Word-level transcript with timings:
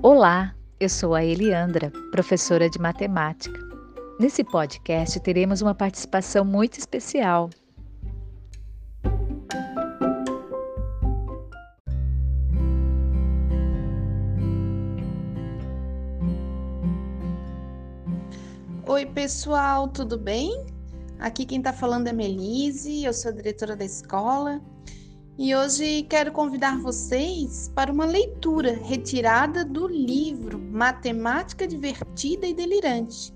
Olá, 0.00 0.54
eu 0.78 0.88
sou 0.88 1.12
a 1.12 1.24
Eliandra, 1.24 1.90
professora 2.12 2.70
de 2.70 2.78
matemática. 2.78 3.58
Nesse 4.20 4.44
podcast 4.44 5.18
teremos 5.18 5.60
uma 5.60 5.74
participação 5.74 6.44
muito 6.44 6.78
especial. 6.78 7.50
Oi, 18.86 19.04
pessoal, 19.06 19.88
tudo 19.88 20.16
bem? 20.16 20.64
Aqui 21.18 21.44
quem 21.44 21.58
está 21.58 21.72
falando 21.72 22.06
é 22.06 22.12
Melise, 22.12 23.04
eu 23.04 23.12
sou 23.12 23.32
diretora 23.32 23.74
da 23.74 23.84
escola 23.84 24.60
e 25.38 25.54
hoje 25.54 26.02
quero 26.02 26.32
convidar 26.32 26.80
vocês 26.80 27.70
para 27.72 27.92
uma 27.92 28.04
leitura 28.04 28.76
retirada 28.82 29.64
do 29.64 29.86
livro 29.86 30.58
Matemática 30.58 31.64
Divertida 31.64 32.44
e 32.44 32.52
Delirante, 32.52 33.32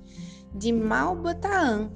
de 0.53 0.73
Malba 0.73 1.33
Taan. 1.37 1.89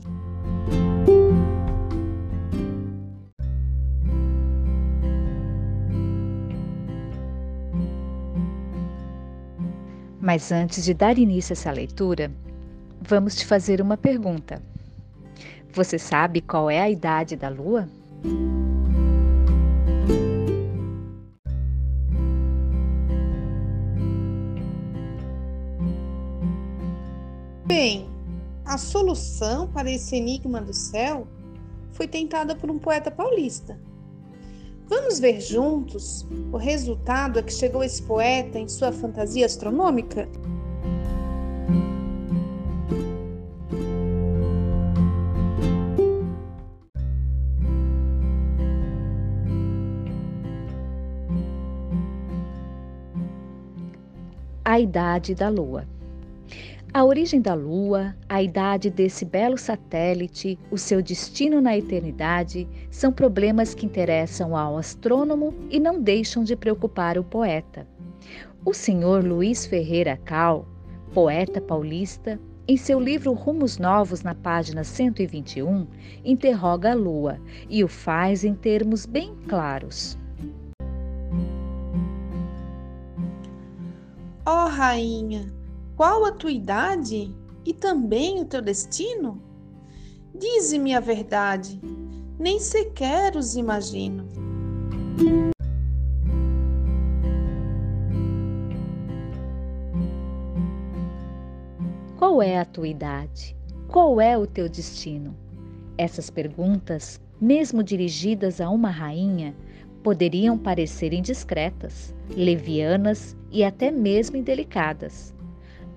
Mas 10.20 10.52
antes 10.52 10.84
de 10.84 10.94
dar 10.94 11.18
início 11.18 11.52
a 11.52 11.54
essa 11.54 11.72
leitura, 11.72 12.30
vamos 13.00 13.34
te 13.34 13.44
fazer 13.44 13.80
uma 13.80 13.96
pergunta. 13.96 14.62
Você 15.72 15.98
sabe 15.98 16.40
qual 16.40 16.70
é 16.70 16.80
a 16.80 16.88
idade 16.88 17.34
da 17.34 17.48
Lua? 17.48 17.88
Bem, 27.78 28.08
a 28.64 28.78
solução 28.78 29.68
para 29.68 29.90
esse 29.90 30.16
enigma 30.16 30.62
do 30.62 30.72
céu 30.72 31.28
foi 31.92 32.08
tentada 32.08 32.56
por 32.56 32.70
um 32.70 32.78
poeta 32.78 33.10
paulista. 33.10 33.78
Vamos 34.86 35.18
ver 35.18 35.42
juntos 35.42 36.26
o 36.50 36.56
resultado 36.56 37.38
a 37.38 37.42
que 37.42 37.52
chegou 37.52 37.84
esse 37.84 38.02
poeta 38.02 38.58
em 38.58 38.66
sua 38.66 38.92
fantasia 38.92 39.44
astronômica? 39.44 40.26
A 54.64 54.80
idade 54.80 55.34
da 55.34 55.50
Lua. 55.50 55.95
A 56.94 57.04
origem 57.04 57.40
da 57.42 57.52
Lua, 57.52 58.16
a 58.28 58.42
idade 58.42 58.88
desse 58.88 59.24
belo 59.24 59.58
satélite, 59.58 60.58
o 60.70 60.78
seu 60.78 61.02
destino 61.02 61.60
na 61.60 61.76
eternidade 61.76 62.66
são 62.90 63.12
problemas 63.12 63.74
que 63.74 63.84
interessam 63.84 64.56
ao 64.56 64.78
astrônomo 64.78 65.52
e 65.70 65.78
não 65.78 66.00
deixam 66.00 66.42
de 66.42 66.56
preocupar 66.56 67.18
o 67.18 67.24
poeta. 67.24 67.86
O 68.64 68.72
senhor 68.72 69.22
Luiz 69.22 69.66
Ferreira 69.66 70.16
Cal, 70.24 70.66
poeta 71.12 71.60
paulista, 71.60 72.40
em 72.68 72.76
seu 72.76 72.98
livro 72.98 73.32
Rumos 73.32 73.78
Novos, 73.78 74.22
na 74.22 74.34
página 74.34 74.82
121, 74.82 75.86
interroga 76.24 76.92
a 76.92 76.94
Lua 76.94 77.38
e 77.68 77.84
o 77.84 77.88
faz 77.88 78.42
em 78.42 78.54
termos 78.54 79.06
bem 79.06 79.36
claros. 79.46 80.18
Ó 84.44 84.64
oh, 84.64 84.68
rainha, 84.68 85.55
qual 85.96 86.26
a 86.26 86.32
tua 86.32 86.52
idade 86.52 87.34
e 87.64 87.72
também 87.72 88.38
o 88.38 88.44
teu 88.44 88.60
destino? 88.60 89.42
Dize-me 90.34 90.94
a 90.94 91.00
verdade, 91.00 91.80
nem 92.38 92.60
sequer 92.60 93.34
os 93.34 93.56
imagino. 93.56 94.28
Qual 102.18 102.42
é 102.42 102.58
a 102.58 102.64
tua 102.66 102.88
idade? 102.88 103.56
Qual 103.88 104.20
é 104.20 104.36
o 104.36 104.46
teu 104.46 104.68
destino? 104.68 105.34
Essas 105.96 106.28
perguntas, 106.28 107.18
mesmo 107.40 107.82
dirigidas 107.82 108.60
a 108.60 108.68
uma 108.68 108.90
rainha, 108.90 109.56
poderiam 110.02 110.58
parecer 110.58 111.14
indiscretas, 111.14 112.14
levianas 112.28 113.34
e 113.50 113.64
até 113.64 113.90
mesmo 113.90 114.36
indelicadas. 114.36 115.35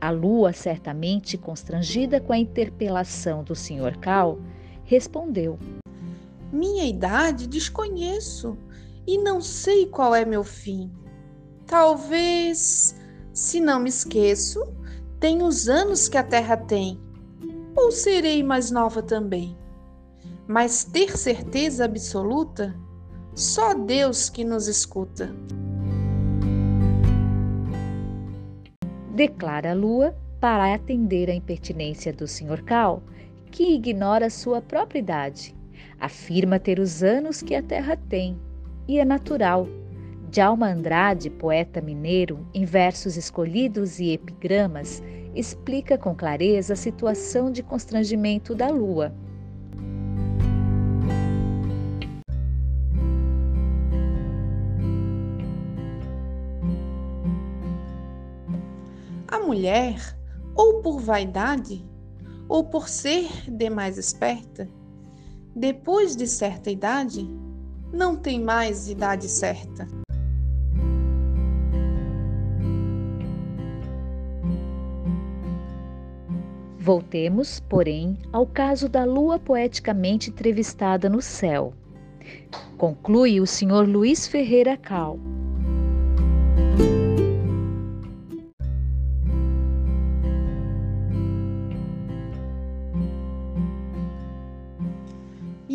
A 0.01 0.11
lua, 0.11 0.53
certamente 0.53 1.37
constrangida 1.37 2.21
com 2.21 2.31
a 2.31 2.37
interpelação 2.37 3.43
do 3.43 3.53
Sr. 3.53 3.97
Cal, 3.99 4.39
respondeu: 4.85 5.59
Minha 6.51 6.85
idade 6.85 7.47
desconheço 7.47 8.57
e 9.05 9.17
não 9.17 9.41
sei 9.41 9.87
qual 9.87 10.15
é 10.15 10.23
meu 10.23 10.43
fim. 10.43 10.89
Talvez, 11.65 12.95
se 13.33 13.59
não 13.59 13.79
me 13.79 13.89
esqueço, 13.89 14.61
tenha 15.19 15.43
os 15.43 15.67
anos 15.67 16.07
que 16.07 16.17
a 16.17 16.23
Terra 16.23 16.55
tem, 16.55 16.99
ou 17.75 17.91
serei 17.91 18.41
mais 18.41 18.71
nova 18.71 19.01
também. 19.01 19.57
Mas 20.47 20.83
ter 20.83 21.17
certeza 21.17 21.85
absoluta, 21.85 22.73
só 23.35 23.73
Deus 23.73 24.29
que 24.29 24.43
nos 24.43 24.67
escuta. 24.67 25.35
Declara 29.19 29.71
a 29.71 29.73
Lua 29.73 30.15
para 30.39 30.73
atender 30.73 31.29
à 31.29 31.33
impertinência 31.33 32.13
do 32.13 32.25
Sr. 32.25 32.63
Cal, 32.63 33.03
que 33.51 33.73
ignora 33.75 34.29
sua 34.29 34.61
própria 34.61 34.99
idade. 34.99 35.53
Afirma 35.99 36.57
ter 36.57 36.79
os 36.79 37.03
anos 37.03 37.41
que 37.41 37.53
a 37.53 37.61
Terra 37.61 37.97
tem, 37.97 38.39
e 38.87 38.97
é 38.97 39.03
natural. 39.03 39.67
Djalma 40.31 40.67
Andrade, 40.67 41.29
poeta 41.29 41.81
mineiro, 41.81 42.47
em 42.53 42.63
versos 42.63 43.17
escolhidos 43.17 43.99
e 43.99 44.13
epigramas, 44.13 45.03
explica 45.35 45.97
com 45.97 46.15
clareza 46.15 46.71
a 46.71 46.77
situação 46.77 47.51
de 47.51 47.61
constrangimento 47.61 48.55
da 48.55 48.69
Lua. 48.69 49.13
A 59.31 59.37
mulher, 59.37 60.17
ou 60.55 60.81
por 60.81 60.99
vaidade, 60.99 61.85
ou 62.47 62.63
por 62.63 62.89
ser 62.89 63.29
demais 63.47 63.95
esperta, 63.95 64.67
depois 65.55 66.15
de 66.15 66.25
certa 66.25 66.71
idade, 66.71 67.29
não 67.93 68.15
tem 68.15 68.43
mais 68.43 68.89
idade 68.89 69.29
certa. 69.29 69.87
Voltemos, 76.79 77.59
porém, 77.59 78.17
ao 78.33 78.47
caso 78.47 78.89
da 78.89 79.05
lua 79.05 79.37
poeticamente 79.37 80.31
entrevistada 80.31 81.07
no 81.07 81.21
céu. 81.21 81.71
Conclui 82.79 83.39
o 83.39 83.45
Sr. 83.45 83.87
Luiz 83.87 84.25
Ferreira 84.25 84.75
Cal. 84.75 85.19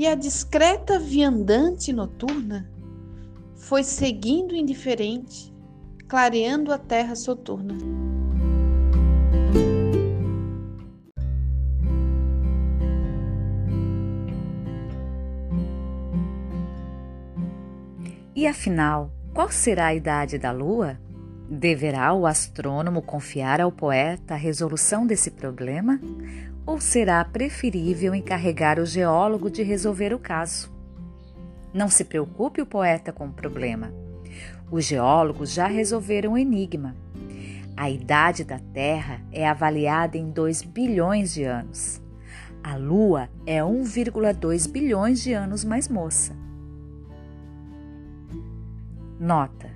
E 0.04 0.06
a 0.06 0.14
discreta 0.14 0.98
viandante 0.98 1.90
noturna 1.90 2.70
foi 3.54 3.82
seguindo 3.82 4.54
indiferente, 4.54 5.50
clareando 6.06 6.70
a 6.70 6.76
terra 6.76 7.14
soturna. 7.14 7.72
E 18.36 18.46
afinal, 18.46 19.10
qual 19.32 19.50
será 19.50 19.86
a 19.86 19.94
idade 19.94 20.36
da 20.36 20.52
lua? 20.52 21.00
Deverá 21.48 22.12
o 22.12 22.26
astrônomo 22.26 23.00
confiar 23.00 23.58
ao 23.58 23.72
poeta 23.72 24.34
a 24.34 24.36
resolução 24.36 25.06
desse 25.06 25.30
problema? 25.30 25.98
Ou 26.66 26.80
será 26.80 27.22
preferível 27.24 28.14
encarregar 28.14 28.80
o 28.80 28.86
geólogo 28.86 29.50
de 29.50 29.62
resolver 29.62 30.14
o 30.14 30.18
caso? 30.18 30.72
Não 31.74 31.88
se 31.88 32.04
preocupe 32.04 32.62
o 32.62 32.66
poeta 32.66 33.12
com 33.12 33.26
o 33.26 33.32
problema. 33.32 33.92
Os 34.70 34.84
geólogos 34.84 35.52
já 35.52 35.66
resolveram 35.66 36.32
o 36.32 36.38
enigma. 36.38 36.96
A 37.76 37.90
idade 37.90 38.44
da 38.44 38.58
Terra 38.58 39.20
é 39.30 39.46
avaliada 39.46 40.16
em 40.16 40.30
2 40.30 40.62
bilhões 40.62 41.34
de 41.34 41.44
anos. 41.44 42.00
A 42.62 42.76
Lua 42.76 43.28
é 43.44 43.58
1,2 43.60 44.70
bilhões 44.70 45.22
de 45.22 45.34
anos 45.34 45.64
mais 45.64 45.86
moça. 45.86 46.34
Nota: 49.20 49.70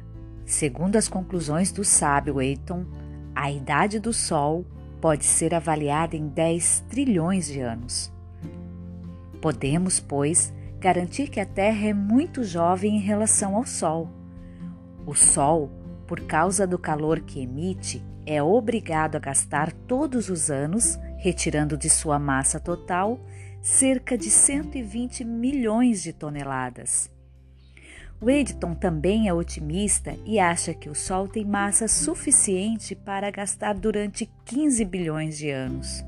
segundo 0.46 0.96
as 0.96 1.06
conclusões 1.06 1.70
do 1.70 1.84
sábio 1.84 2.40
Eiton, 2.40 2.86
a 3.34 3.50
idade 3.50 4.00
do 4.00 4.12
Sol 4.12 4.64
pode 5.00 5.24
ser 5.24 5.54
avaliada 5.54 6.16
em 6.16 6.28
10 6.28 6.84
trilhões 6.88 7.46
de 7.46 7.60
anos. 7.60 8.12
Podemos, 9.40 10.00
pois, 10.00 10.52
garantir 10.78 11.28
que 11.28 11.40
a 11.40 11.46
Terra 11.46 11.88
é 11.88 11.92
muito 11.92 12.44
jovem 12.44 12.96
em 12.96 13.00
relação 13.00 13.56
ao 13.56 13.64
Sol. 13.64 14.08
O 15.06 15.14
Sol, 15.14 15.70
por 16.06 16.20
causa 16.20 16.66
do 16.66 16.78
calor 16.78 17.20
que 17.20 17.40
emite, 17.40 18.04
é 18.26 18.42
obrigado 18.42 19.16
a 19.16 19.20
gastar 19.20 19.72
todos 19.72 20.28
os 20.28 20.50
anos, 20.50 20.98
retirando 21.16 21.76
de 21.76 21.88
sua 21.88 22.18
massa 22.18 22.60
total 22.60 23.18
cerca 23.60 24.16
de 24.16 24.30
120 24.30 25.24
milhões 25.24 26.02
de 26.02 26.12
toneladas. 26.12 27.10
O 28.20 28.28
Editon 28.28 28.74
também 28.74 29.28
é 29.28 29.34
otimista 29.34 30.16
e 30.26 30.40
acha 30.40 30.74
que 30.74 30.88
o 30.88 30.94
Sol 30.94 31.28
tem 31.28 31.44
massa 31.44 31.86
suficiente 31.86 32.96
para 32.96 33.30
gastar 33.30 33.74
durante 33.74 34.28
15 34.44 34.84
bilhões 34.84 35.38
de 35.38 35.50
anos. 35.50 36.04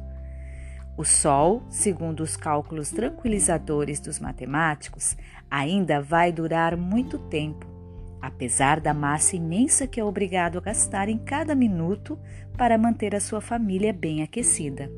O 0.96 1.04
Sol, 1.04 1.62
segundo 1.70 2.20
os 2.20 2.36
cálculos 2.36 2.90
tranquilizadores 2.90 4.00
dos 4.00 4.18
matemáticos, 4.18 5.16
ainda 5.48 6.02
vai 6.02 6.32
durar 6.32 6.76
muito 6.76 7.16
tempo, 7.16 7.64
apesar 8.20 8.80
da 8.80 8.92
massa 8.92 9.36
imensa 9.36 9.86
que 9.86 10.00
é 10.00 10.04
obrigado 10.04 10.58
a 10.58 10.60
gastar 10.60 11.08
em 11.08 11.16
cada 11.16 11.54
minuto 11.54 12.18
para 12.58 12.76
manter 12.76 13.14
a 13.14 13.20
sua 13.20 13.40
família 13.40 13.92
bem 13.92 14.20
aquecida. 14.20 14.90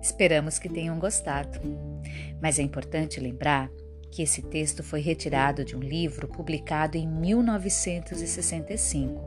Esperamos 0.00 0.56
que 0.56 0.68
tenham 0.68 1.00
gostado, 1.00 1.58
mas 2.40 2.60
é 2.60 2.62
importante 2.62 3.18
lembrar 3.18 3.68
que 4.18 4.22
esse 4.24 4.42
texto 4.42 4.82
foi 4.82 5.00
retirado 5.00 5.64
de 5.64 5.76
um 5.76 5.78
livro 5.78 6.26
publicado 6.26 6.96
em 6.96 7.06
1965. 7.06 9.22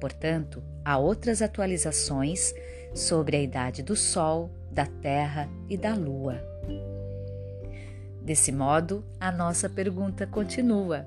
Portanto, 0.00 0.62
há 0.84 0.96
outras 0.96 1.42
atualizações 1.42 2.54
sobre 2.94 3.36
a 3.36 3.42
idade 3.42 3.82
do 3.82 3.96
Sol, 3.96 4.48
da 4.70 4.86
Terra 4.86 5.48
e 5.68 5.76
da 5.76 5.92
Lua. 5.92 6.40
Desse 8.22 8.52
modo, 8.52 9.04
a 9.18 9.32
nossa 9.32 9.68
pergunta 9.68 10.24
continua: 10.24 11.04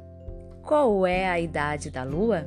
qual 0.62 1.08
é 1.08 1.30
a 1.30 1.40
idade 1.40 1.90
da 1.90 2.04
Lua? 2.04 2.46